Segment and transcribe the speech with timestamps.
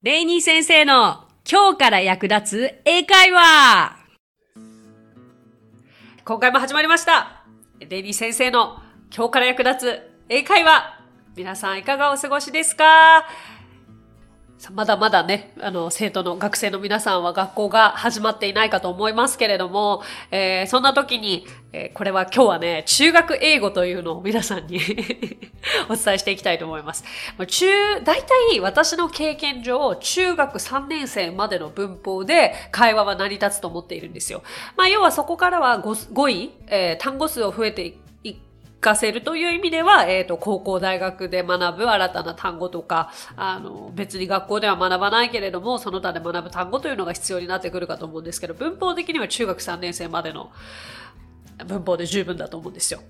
[0.00, 3.96] レイニー先生の今日から役立つ英会話。
[6.24, 7.42] 今回も始まりました。
[7.80, 8.78] レイニー先生の
[9.12, 11.00] 今日から役立つ英会話。
[11.36, 13.26] 皆さんいかがお過ごしですか？
[14.72, 20.02] まだまだね、あの、生徒の学生の皆さんは学校が始まっていないかと思いますけれども、
[20.32, 24.80] えー、そんな時に、えー、これは今日はね、中学英語というのを皆さんに
[25.88, 27.04] お伝えしていきたいと思います。
[27.46, 27.66] 中、
[28.02, 34.42] 大体私の経験上、中学3年生までの文法で会話は成り立つと思っているんですよ。
[34.76, 38.07] まあ、要はそこからは 5, 5位、えー、単語数を増えていく
[38.80, 50.52] かせるという意味では、えっ、ー、と、高校、大学で学ぶ新たな単語とか、あの、別に学校では学ばないけれども、その他で学ぶ単語というのが必要になってくるかと思うんですけど、文法的には中学3年生までの
[51.66, 53.00] 文法で十分だと思うんですよ。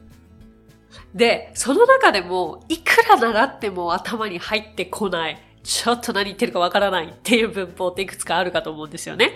[1.15, 5.43] で、その中でも、いくら習っても頭に入ってこない。
[5.63, 9.33] ちょっと何言ってるかわからないっていう文法っていくつかあるかと思うんですよね。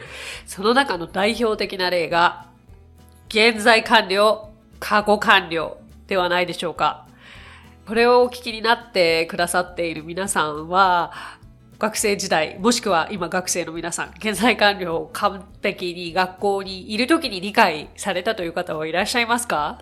[0.47, 2.47] その中の代表的な例が、
[3.29, 7.07] 現在完了、過去完了ではないでしょうか。
[7.87, 11.13] これをお聞きになってくださっている皆さんは、
[11.79, 19.81] 学生時代、もしくは今学生の皆さん、現在完了を完璧に学校にいる時に理解されたという方はいらっしゃいますか？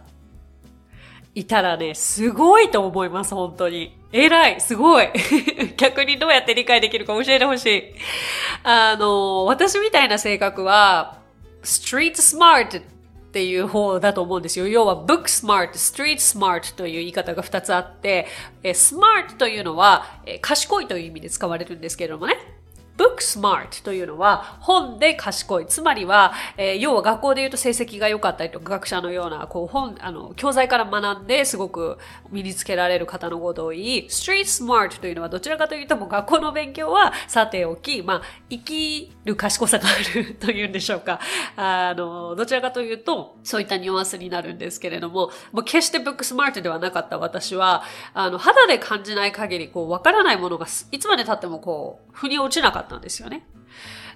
[1.35, 3.97] いたらね、すごいと思います、本当に。
[4.13, 5.09] 偉い、すごい。
[5.77, 7.95] 逆にどうやって理解できるか教えてほしい。
[8.65, 11.19] あの、私みたいな性格は、
[11.63, 12.83] street smart
[13.31, 14.67] っていう方だと思うんですよ。
[14.67, 18.27] 要は book smart, street smart という言い方が2つあって、
[18.65, 20.05] smart というのは
[20.43, 22.60] 賢いという意味で使われるんですけれどもね。
[22.97, 25.67] Book smart というのは本で賢い。
[25.67, 31.99] つまりは、えー、要は学校で言うと成績が良かったりとか学者のような、こう本、あの、教材から学んですごく
[32.31, 41.21] 身につけられる方のことを言い、street smart というのはどちらかというともう学校の勉強はさておき、まあ、生きる賢さがあるというんでしょうか。
[41.57, 47.83] あの、どちらかというと、そういったニュアンスになるんですけれども、もう決して book smart ではなかった私は、
[48.15, 53.47] あの、肌で感じない限り、こう、わからないものがいつまで経ってもこう、腑に落ちなかったったんですよね。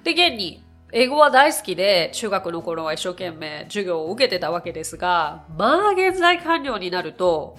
[0.02, 7.56] で、現に、英語は大好きで、中学の頃は一生懸命授業を受けてたわけですが、まあ現在完了になると、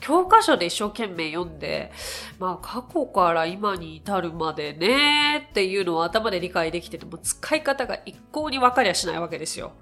[0.00, 1.90] 教科書で一生懸命読んで、
[2.38, 9.72] まあ過去から今に至るまでねっていうのを頭で理解できてても使い方が一向に分かりゃしないわけですよ。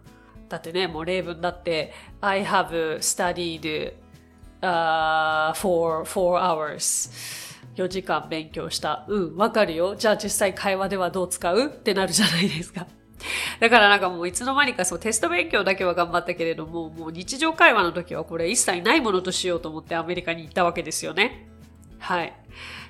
[0.48, 3.92] だってね、もう例文だって、I have studied、
[4.62, 7.45] uh, for four hours
[7.76, 9.04] 4時間勉強した。
[9.08, 9.94] うん、わかるよ。
[9.96, 11.66] じゃあ実際会話ではどう使う？
[11.66, 12.86] ってなるじゃないですか。
[13.60, 21.48] だからなんかもういつの間にかそうテスト勉強だけは頑張ったけれども、もう日常会話の時はこれ一切ないものとしようと思ってアメリカに行ったわけですよね。
[21.98, 22.32] はい。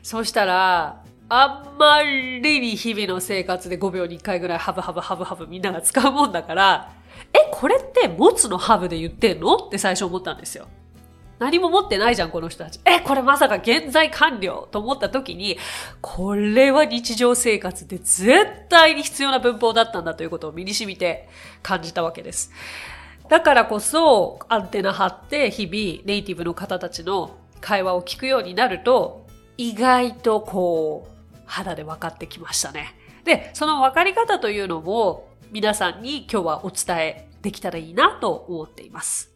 [0.03, 6.93] そうしたら、あんまりに日々の生活で5秒に1回ぐらいハブハブハブハブみんなが使うもんだから、
[7.33, 9.57] え、これって持つのハブで言ってんの？
[9.57, 10.69] って最初思ったんですよ。
[11.39, 12.81] 何も持ってないじゃん、この人たち。
[12.85, 15.59] え、これまさか現在完了と思った時に、
[16.01, 21.29] これは日常生活で絶対に必要な文法だったんだということを身に染みて
[21.63, 22.51] 感じたわけです。
[23.29, 29.27] だからこそ、アンテナ張って日々ネイティブの方たちの会話を聞くようになると、
[29.59, 32.95] 意外とこう、肌で分かってきましたね。
[33.25, 39.36] で、その分かり方というのも皆さんに今日はお伝えできたらいいなと思っています。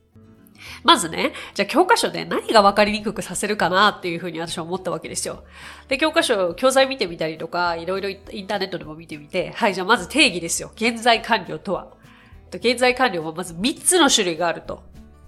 [0.82, 5.44] まずね、じゃあ教科書で何が分かりにくくさせるかなっていうふうに私は思ったわけですよ。
[5.88, 10.71] で、教科書、教材見てみたりとか、いろいろインターネットでも見てみて、はい、じゃあまず定義ですよ。
[10.75, 11.88] 現在完了とは。
[12.53, 14.82] 現在完了はまず3つの種類があると。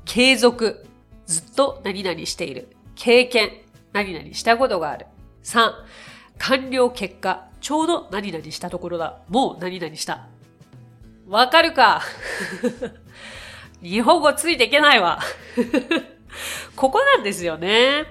[0.04, 0.84] 継続。
[1.26, 2.68] ずっと何々している。
[2.94, 3.50] 経験。
[3.92, 5.06] 何々したことがある。
[5.44, 5.72] 3、
[6.38, 7.46] 完了結果。
[7.60, 9.20] ちょうど何々したところだ。
[9.28, 10.26] もう何々した。
[11.28, 12.02] わかるか？
[13.82, 15.18] 日本語ついていけないわ。
[16.76, 18.06] ここなんですよね。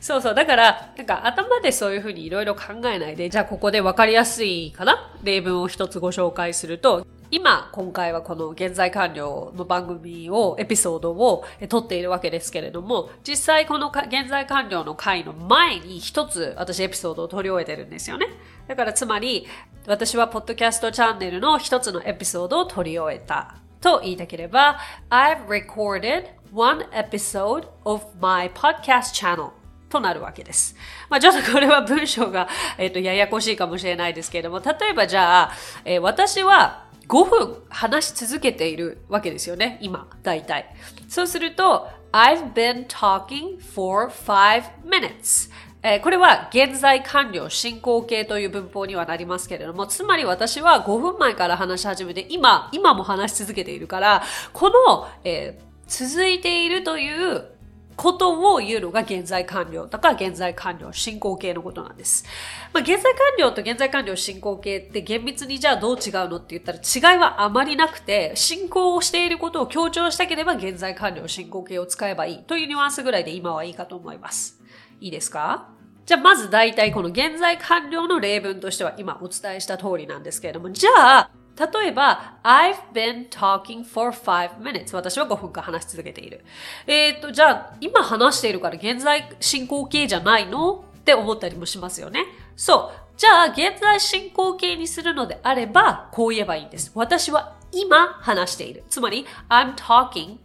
[0.00, 0.34] そうそう。
[0.34, 5.10] だから、なんか頭でそういうふうにいろいろ考えないで、じゃあここでわかりやすいかな？
[5.24, 18.28] 例文を一つご紹介すると、今、今回はこの現在完了の番組を、エピソードを撮っているわけですけれども、実際この現在完了の回の前に一つ私エピソードを撮り終えてるんですよね。
[18.68, 19.48] だからつまり、
[19.88, 23.56] 私はポッドキャストチャンネルの一つのエピソードを撮り終えた。
[23.86, 24.80] と言いたければ
[25.10, 29.50] I've recorded one episode of my podcast channel
[29.88, 30.74] となるわけです。
[31.08, 32.48] まあちょっとこれは文章が、
[32.78, 35.52] えっ、ー、と、ややこしいかもしれないですけれども、例えばじゃあ、
[35.84, 40.74] えー、私は5分話し続けているわけですよね、今、大体。
[41.06, 45.48] そうすると、I've been talking for five minutes.
[45.82, 57.56] えー、これは現在完了進行形という文法にはなりますけれども、つまり私は5分前から話し始めて、今、今も話し続けているから、この、えー、続いているという
[57.96, 62.24] ことを言うのが現在完了とか現在完了進行形のことなんです。
[62.72, 74.55] まあ、現在完了と現在完了進行形って厳密にじゃあどう違うのって言ったら違いはあまりなくて進行をしていることを強調したければ現在完了進行形を使えばいいというニュアンスぐらいで今はいいかと思います。
[75.00, 75.68] いいですか？
[76.04, 84.94] じゃあまず大体この現在完了の例文としては今お伝えした通りなんですけれども、じゃあ例えば、I've been talking for five minutes.
[84.94, 86.44] 私は5分間話し続けている。
[86.86, 90.84] えっ、ー、と、じゃあ、今話しているから現在進行形じゃないの？
[91.00, 92.26] って思ったりもしますよね。
[92.56, 93.16] そう。
[93.16, 96.92] じゃあ、現在進行形にするのであれば、こう言えばいいんです。
[96.94, 98.84] 私は今話している。
[98.90, 100.36] つまり、I'm talking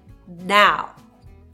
[0.46, 1.01] now.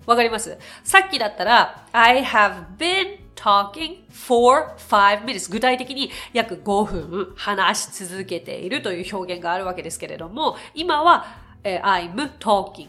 [0.08, 0.58] わかります？
[0.84, 11.26] さっきだったら、I have been talking for five minutes 具体的に約5分話し続けているという表現があるわけですけれども、今は、
[11.64, 12.88] え、I'm talking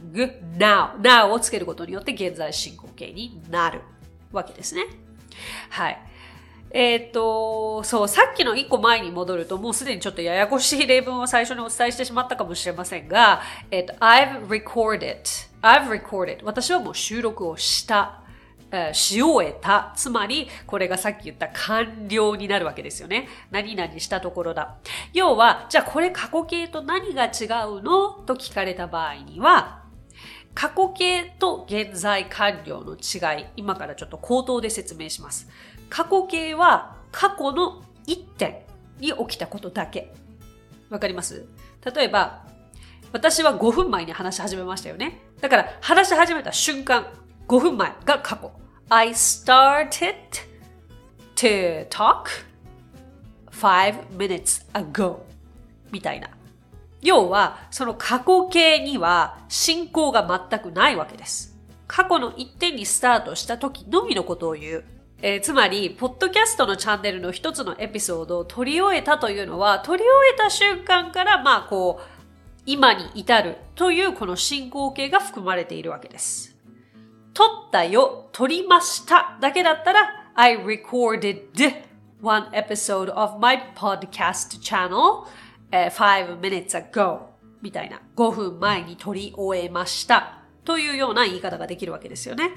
[0.57, 3.81] now now をつけることによって現在進行形になる
[4.31, 4.85] わけですね。
[5.71, 5.99] はい。
[6.71, 15.23] えっ、ー、と、そう、さっきの一個前に戻ると、もうすでにちょっとややこしい例文を最初にお伝えしてしまったかもしれませんが、えっ、ー、と、I've recorded,
[15.63, 18.23] I've recorded 私はもう収録をした
[18.93, 19.93] し終えた。
[19.97, 23.29] つまり、これがさっき言った完了になるわけですよね。
[23.51, 24.77] 何々したところだ。
[25.15, 28.11] 要は、じゃあこれ過去形と何が違うの？
[28.27, 29.88] と聞かれた場合には、
[30.59, 35.49] 過去形と現在完了の違い、今からちょっと口頭で説明します。
[35.89, 38.63] 過去形は過去の一点
[38.99, 40.13] に起きたことだけ。
[40.91, 41.47] わかります？
[41.95, 42.45] 例えば、
[43.13, 45.21] 私は5分前に話し始めましたよね。
[45.41, 47.07] だから話し始めた瞬間、
[47.47, 48.51] 5分前が過去。
[48.89, 50.17] I started
[51.37, 52.25] to talk
[53.53, 55.21] five minutes ago
[55.93, 56.29] みたいな。
[57.03, 61.57] 要は、その過去形には進行が全くないわけです。
[61.87, 64.85] 過去の一点にスタートした時のみのことを言う。
[65.21, 72.19] えー、つまり、ポッドキャストのチャンネルの一つのエピソードを取り終えたというのは、取り終えた瞬間から、まあ、こう、
[72.67, 76.55] 今に至るというこの進行形が含まれているわけです。
[77.33, 81.47] 撮ったよ、撮りましただけだったら I recorded
[82.21, 85.27] one episode of my podcast channel、
[85.71, 87.21] uh, five minutes ago
[87.63, 92.51] みたいな5分前に撮り終えましたというような言い方ができるわけですよね。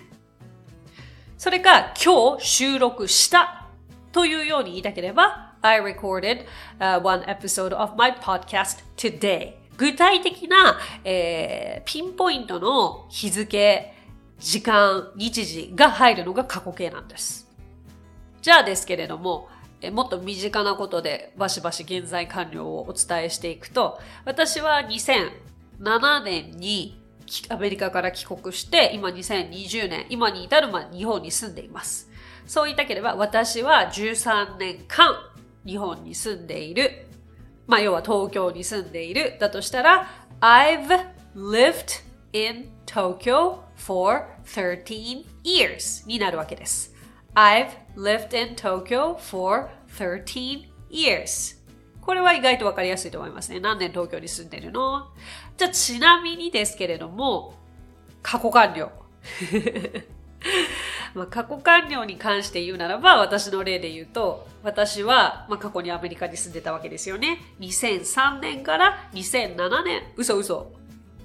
[1.37, 3.67] それか今日収録した
[4.11, 6.45] というように言いたければ I recorded、
[6.79, 13.93] uh, one episode of my podcast today 具体的な、えー、ピンポイントの日付
[14.39, 17.47] 時間、日時が入るのが過去形なんです。
[18.41, 19.49] じゃあですけれども、
[19.89, 27.01] もっと身近なことでバシバシ現在完了をお伝えしていくと、私は2007年に
[27.49, 32.09] アメリカから帰国して、今2020年、今に至るまで日本に住んでいます。
[32.45, 35.15] そう言いたければ、私は13年間
[35.65, 37.07] 日本に住んでいる。
[37.67, 39.37] まあ、要は東京に住んでいる。
[39.39, 40.07] だとしたら、
[40.41, 46.93] I've lived in Tokyo for 13 years になるわけです。
[47.33, 51.61] I've lived in Tokyo for 13 years
[52.01, 53.59] これは意外とわかりやすいと思いますね。
[53.59, 55.07] 何年東京に住んでるの？
[55.55, 57.53] じゃあちなみにですけれども、
[58.23, 58.91] 過去完了。
[61.13, 67.38] まあ過去完了に関して言うならば、私の例で言うと、私は、まあ、過去にアメリカに住んでたわけですよね。
[67.59, 70.71] 2003年から2007年、嘘嘘。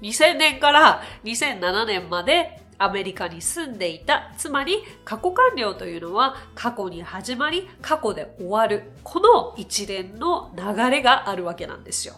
[0.01, 4.31] 2000年から2007年までアメリカに住んでいた。
[4.37, 8.91] つまり、過去完了というのは過去に始まり、過去で終わる。
[9.03, 12.15] この一連の流れがあるわけなんですよ。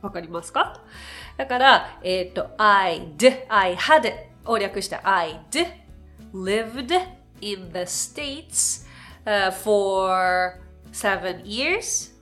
[0.00, 0.80] わかりますか？
[1.36, 4.12] だから、えっ、ー、と、I'd, I had
[4.44, 5.38] を略して I'd
[6.32, 6.94] lived
[7.40, 8.86] in the States、
[9.24, 10.60] uh, for
[10.92, 12.12] seven years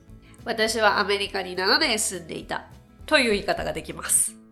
[0.43, 2.67] 私はアメリカに7年住んでいた
[3.05, 4.46] という言い方ができます。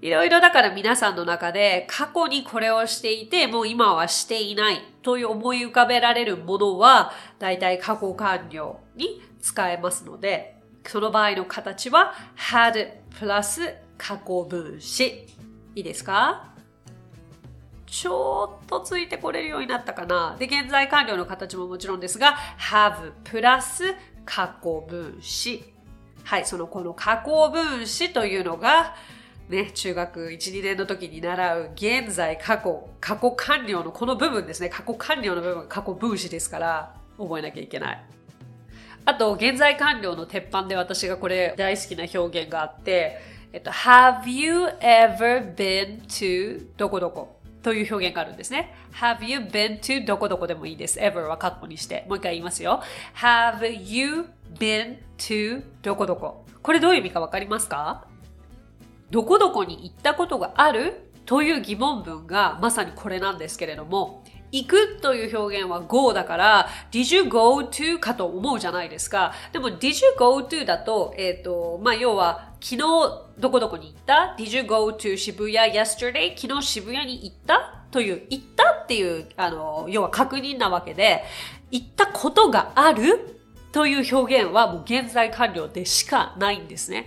[0.00, 15.26] いろいろだから皆さんの中で過去にこれをしていてもう今はしていないという思い浮かべられるものは大体過去完了に使えますのでその場合の形は had プラス過去分詞。
[15.74, 16.54] いいですか？
[17.86, 20.36] ちょっとついてこれるようになったかな。
[20.38, 25.74] で、現在完了の形ももちろんですが have プラス過去分詞。
[26.24, 28.94] はい、そのこの過去分詞というのが
[29.48, 34.68] ね、中学1、2年の時に習う現在、過去、過去完了のこの部分ですね。
[34.68, 38.04] 過去完了の部分、過去分詞ですから、覚えなきゃいけない。
[39.06, 43.18] あと、現在完了の鉄板で私がこれ大好きな表現があって、
[43.52, 47.38] えっと、have you ever been to どこどこ？
[47.62, 48.74] という表現があるんですね。
[48.92, 51.00] have you been to どこどこでもいいです。
[51.00, 52.04] ever はカッコにして。
[52.06, 52.82] もう一回言いますよ。
[53.16, 54.26] have you
[54.58, 56.44] been to どこどこ？
[56.62, 58.06] これどういう意味かわかりますか？
[59.10, 61.04] どこどこに行ったことがある？
[61.24, 69.32] という疑問文がまさにこれなんですけれども、行くという表現は go だから、did you go to かと思うじゃないですか。
[69.52, 72.78] でも did you go to だと、えっ、ー、と、まあ、要は、昨日
[73.38, 76.34] どこどこに行った ?did you go to 渋谷 yesterday?
[76.34, 77.84] 昨日渋谷に行った？
[77.90, 81.24] という、行ったっていう、あの、要は確認なわけで、
[81.70, 83.34] 行ったことがある？
[83.70, 87.06] という表現はもう現在完了でしかないんですね。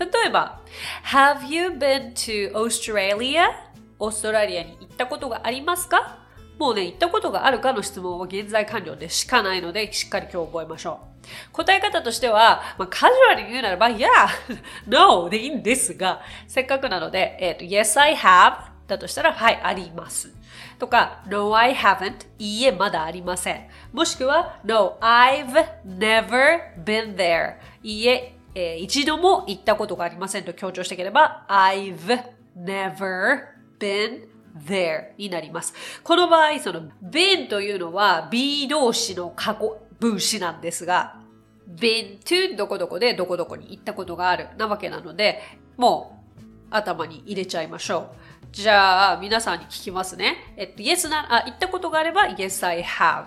[0.00, 0.60] 例えば、
[1.04, 3.50] Have you been to Australia?
[3.98, 6.18] オーストラリアに行ったことがありますか？
[6.58, 11.52] もうね、行ったことがあるかの質問は現在完了でしかないので、しっかり今日覚えましょう。
[11.52, 14.08] 答え方としては、まあ、カジュアルに言うならば、Yeah!
[14.86, 15.28] No!
[15.28, 20.34] でいいんですが、せっかくなので、えっ、ー、と、Yes, I have だとしたら、はい、あります。
[20.78, 22.26] とか、No, I haven't.
[22.38, 23.68] いいえ、まだありません。
[23.92, 25.46] もしくは、No, I've
[25.86, 27.54] never been there.
[27.82, 32.24] いいえ、えー、一度も行ったことがありませんと強調していければ、I've
[32.56, 33.44] never
[33.78, 34.28] been
[34.66, 35.74] there になります。
[36.02, 41.20] この場合、その been というのは be 動詞の過去分詞なんですが、
[41.68, 45.40] been to どこどこでどこどこに行ったことがあるなわけなので、
[45.76, 46.40] もう
[46.70, 48.16] 頭に入れちゃいましょう。
[48.52, 50.54] じゃあ、皆さんに聞きますね。
[50.56, 53.26] えっと、yes な、あ、行ったことがあれば、yes, I have.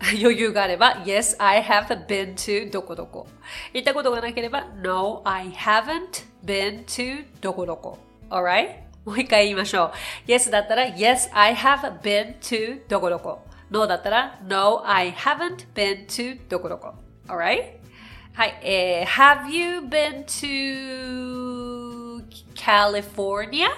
[0.21, 3.27] 余裕があれば、Yes, I have been to どこどこ。
[3.73, 7.97] 行ったことがなければ、No, I haven't been to どこどこ。
[8.29, 8.85] Alright?
[9.05, 9.91] もう一回言いましょ
[10.27, 10.29] う。
[10.29, 13.45] Yes だったら、Yes, I have been to どこどこ。
[13.69, 16.93] No だったら、No, I haven't been to どこどこ。
[17.27, 17.85] Alright?
[18.33, 18.59] はい。
[18.63, 23.69] えー、Have you been to California?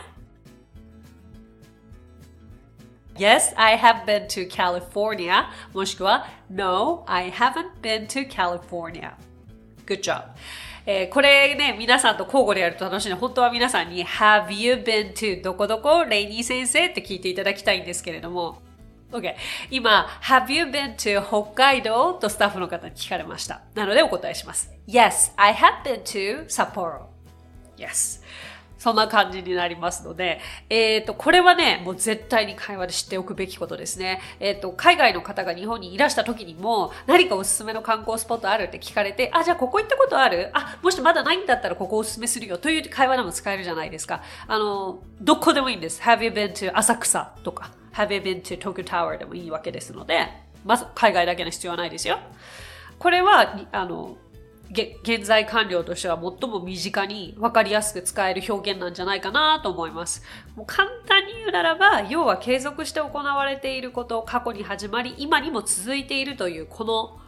[3.16, 5.47] Yes, I have been to California.
[5.75, 9.12] もしくは No, I haven't been to California.
[9.87, 10.25] Good job.
[10.85, 18.61] えー、これね、皆さんと交互でやると楽しいので、本当は皆さんに Have you been to どこどこレイニー先生って聞いていただきたいんですけれども、
[19.12, 19.35] OK。
[19.71, 23.61] 今、Have you been to 北海道とスタッフの方に聞かれました。
[23.75, 24.73] なのでお答えします。
[24.88, 27.02] Yes, I have been to Sapporo.
[27.76, 28.23] Yes.
[28.83, 34.21] そんな感じになりますので、えっ、ー、と、これはね、もう絶対に会話で知っておくべきことですね。
[34.41, 40.51] えっ、ー、と、海外の方が日本にいらした時にも、何かおすすめの観光スポットあるって聞かれて、あ、じゃあここ行ったことある？
[40.53, 44.21] あ、もしまだないんだったらここおすすめするよという会話でも使えるじゃないですか。
[44.49, 46.03] あの、どこでもいいんです。
[46.03, 49.17] Have you been to 浅草とか、Have you been to Tokyo Tower?
[49.17, 50.27] でもいいわけですので、
[50.65, 52.19] まず海外だけの必要はないですよ。
[52.99, 54.17] これは、あの、
[54.73, 60.23] 現在完了としては最も身近に分かりやすく使える表現なんじゃないかなと思います。
[60.57, 67.21] もう簡単に言うならば、要は継続して行われていること、過去に始まり、今にも続いているというこの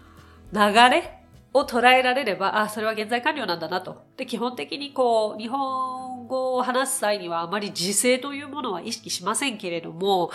[0.52, 1.20] 流れ
[1.52, 4.04] を捉えられれば、あ、それは現在完了なんだなと。
[4.16, 10.30] で、基本的にこう、日本語を話す際にはあまり時制というものは意識しませんけれども、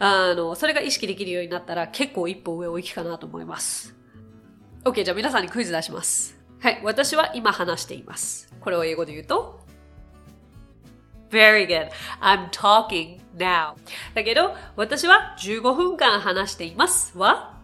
[0.00, 3.94] あの、それが意識できるようになったら結構一歩上を行きかなと思います。
[4.84, 6.37] OK、じゃあ皆さんにクイズ出します。
[6.60, 8.52] はい、私は今話しています。
[8.60, 9.60] これを英語で言うと
[11.30, 11.90] Very good.
[12.20, 13.74] I'm talking now.
[14.14, 17.58] だけど、私は15分間話していますは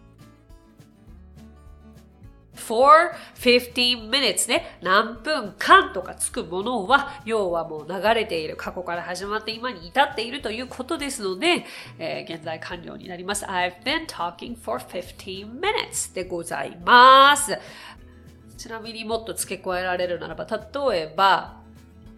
[2.55, 4.77] for 15 minutes ね。
[4.81, 11.65] 何分間とかつくものは、要はもう流れている、過去から始まって今に至っているということですので、
[11.99, 13.45] えー、現在完了になります。
[13.45, 17.57] I've been talking for 15 minutes でございます。
[18.65, 21.61] ちなみにもっと付け加えられるならば、例えば、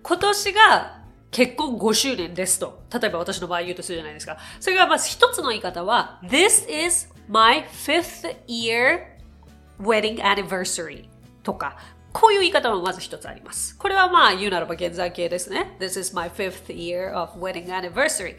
[0.02, 2.84] 今年が結婚5周年ですと。
[2.90, 4.38] 例えば私の場合言うとするじゃないですか。
[4.62, 9.08] それがまず一つの言い方は、This is my fifth year
[9.78, 11.10] wedding anniversary
[11.44, 11.76] とか、
[12.14, 13.78] こういう言い方もまず一つあります。
[13.78, 15.76] これはまあ言うならば現在形ですね。
[15.82, 18.38] This is my fifth year of wedding anniversary.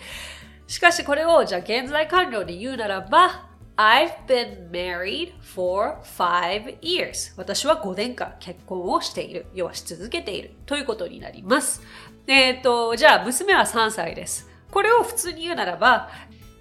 [0.67, 3.48] しかしこれをじゃあ現在完了で言うならば、
[3.81, 7.33] I've been married for five years.
[7.37, 9.47] 私は5年間結婚をしている。
[9.55, 10.51] 要はし続けている。
[10.67, 11.81] ということになります。
[12.27, 14.51] えっ、ー、と、じゃあ娘は3歳です。
[14.73, 16.09] これを普通に言うならば、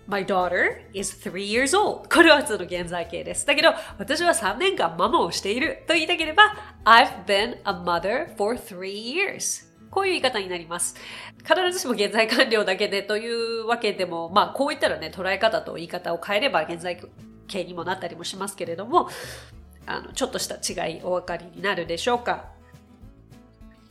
[0.06, 2.08] My daughter is three years old.
[2.08, 3.48] これは普通の現在形です。
[3.48, 6.56] だけど、私は3年間ママをしていると言いたければ、
[6.86, 9.67] I've been a mother for three years.
[9.90, 10.96] こういう言い方になります。
[11.44, 17.00] 必ずしも現在完了だけでというわけでも、まあ、こういったらね、捉え方と言い方を変えれば現在
[17.48, 19.10] 形にもなったりもしますけれども、
[19.86, 22.57] あの、ちょっとした違いお分かりになるでしょうか？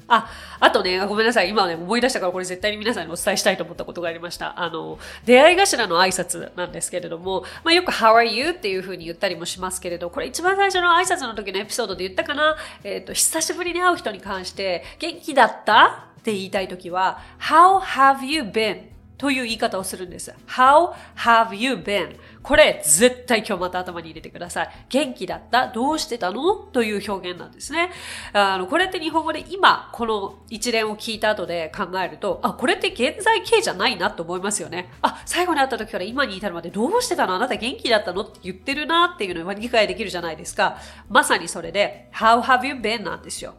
[0.08, 1.48] あ、あとね、ごめんなさい。
[1.50, 4.60] 今ね、思い出したからこれ絶対に皆さんにお伝えしたいと思ったことがありました。
[4.60, 8.50] あの、出会い頭の挨拶なんですけれども、まあ、よく How are you?
[8.50, 12.56] っていう風に言ったりもしますけれど、これ一番最初の挨拶の時のエピソードで言ったかな？
[12.84, 16.06] えっ、と、久しぶりに会う人に関して、元気だった？
[16.20, 18.94] って言いたい時は、How have you been?
[19.18, 20.32] という言い方をするんです。
[20.46, 22.16] How have you been?
[22.46, 24.70] これ絶対今日また頭に入れてください。
[24.88, 25.66] 元気だった？
[25.66, 26.54] どうしてたの？
[26.54, 27.90] という表現なんですね。
[28.32, 34.92] あの、これって日本語で今、この一連を聞いた後で考えると、あ、これって現在形じゃないなと思いますよね。
[35.02, 37.34] あ、最後に会った時から今に至るまでどうしてたの？
[37.34, 38.22] あなた元気だったの？
[38.22, 40.78] って言ってるなっていうのは理解できるじゃないですか。
[41.08, 43.02] まさにそれで、How have you been?
[43.02, 43.54] なんですよ。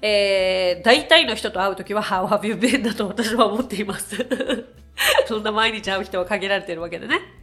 [0.00, 2.84] えー、大体の人と会う時は How have you been?
[2.84, 4.24] だと私は思っています。
[5.26, 7.39] そんな毎日会う人は限られてるわけでね。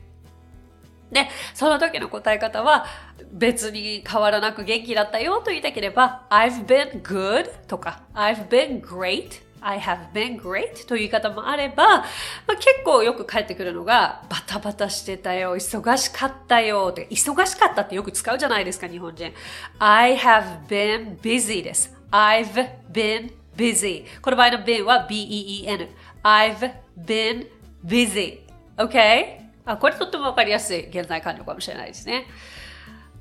[1.12, 2.86] で、その時の答え方は
[3.32, 12.06] 別に変わらなく元気だったよと言いたければ I've been good とか I've been great I have been great という言い方もあれば、ま
[12.50, 19.34] あ、結構よく返ってくるのがバタバタしてたよ、忙しかったよって忙しかったってよく使うじゃないですか、日本人。
[19.80, 21.94] I have been busy です。
[22.12, 25.90] I've been busy この場合の been は b-e-e-n
[26.24, 27.48] I've been
[27.86, 28.40] busy。
[28.78, 29.47] Okay?
[29.68, 32.26] あこれとってもわかりやすい現在完了かもしれないですね。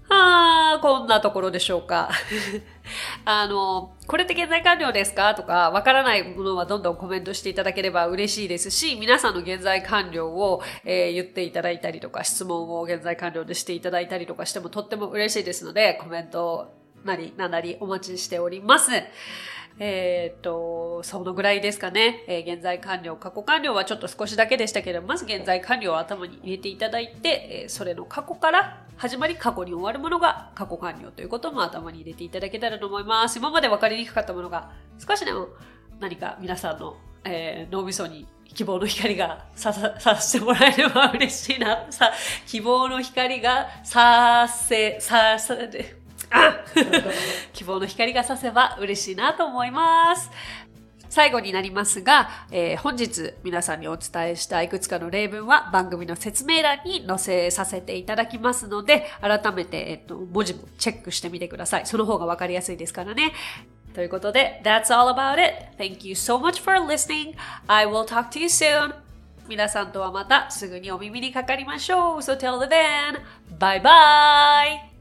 [0.08, 2.10] ああ、こんなところでしょうか。
[3.24, 5.34] あの、これって現在完了ですか？
[5.34, 16.72] とか、わからないものはどんどんコメントしていただければ嬉しいですし、皆さんの現在完了を、えー、言っていただいたりとか、質問を現在完了でしていただいたりとかしてもとっても嬉しいですので、コメント
[17.04, 18.92] なり、なんなりお待ちしております。
[19.78, 22.24] えっ、ー、と、そのぐらいですかね。
[22.26, 33.38] えー、現在完了、過去完了はちょっと少しだけでしたけど、まず現在完了を頭に入れていただいて、えー、それの過去から始まり過去に終わるものが過去完了ということも頭に入れていただけたらと思います。
[33.38, 35.48] 今まで分かりにくかったものが少しでも
[36.00, 41.86] 何か皆さんの、えー、脳みそに希望の光がささ、させてもらえれば嬉しいな。
[41.90, 42.10] さ、
[42.46, 45.38] 希望の光がさせ、さ、
[47.52, 50.30] 希望の光がさせば嬉しいなと思います。
[51.08, 61.86] 最後になりますが、えー、本日皆さんにお伝えしたいくつかの例文は番組の説明欄に載せさせていただきますので、改めて、えっと、文字もチェックしてみてください。
[61.86, 63.32] その方がわかりやすいですからね。
[63.94, 65.54] ということで、That's all about it.
[65.78, 67.34] Thank you so much for listening.
[67.66, 68.94] I will talk to you soon.
[69.48, 72.18] 皆さんとはまたすぐにお耳にかかりましょう。
[72.18, 73.22] So till then,
[73.58, 74.95] bye bye!